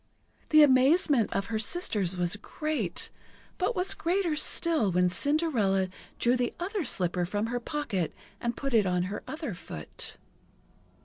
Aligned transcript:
The 0.49 0.63
amazement 0.63 1.31
of 1.31 1.49
the 1.49 1.59
sisters 1.59 2.17
was 2.17 2.35
great, 2.37 3.11
but 3.59 3.75
was 3.75 3.93
greater 3.93 4.35
still 4.35 4.91
when 4.91 5.11
Cinderella 5.11 5.89
drew 6.17 6.35
the 6.35 6.55
other 6.59 6.83
slipper 6.83 7.23
from 7.23 7.45
her 7.45 7.59
pocket 7.59 8.11
and 8.39 8.57
put 8.57 8.73
it 8.73 8.87
on 8.87 9.03
her 9.03 9.21
other 9.27 9.53
foot. 9.53 10.17